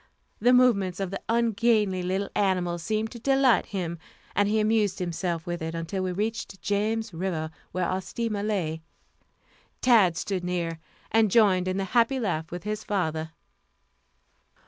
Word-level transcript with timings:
The 0.39 0.51
movements 0.51 0.99
of 0.99 1.11
the 1.11 1.21
ungainly 1.29 2.01
little 2.01 2.31
animal 2.35 2.79
seemed 2.79 3.11
to 3.11 3.19
delight 3.19 3.67
him, 3.67 3.99
and 4.35 4.49
he 4.49 4.59
amused 4.59 4.97
himself 4.97 5.45
with 5.45 5.61
it 5.61 5.75
until 5.75 6.01
we 6.01 6.11
reached 6.11 6.59
James 6.59 7.13
River, 7.13 7.51
where 7.71 7.85
our 7.85 8.01
steamer 8.01 8.41
lay. 8.41 8.81
Tad 9.79 10.17
stood 10.17 10.43
near, 10.43 10.79
and 11.11 11.29
joined 11.29 11.67
in 11.67 11.77
the 11.77 11.83
happy 11.93 12.19
laugh 12.19 12.49
with 12.49 12.63
his 12.63 12.83
father. 12.83 13.29